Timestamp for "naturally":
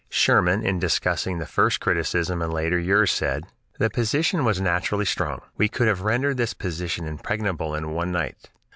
4.59-5.05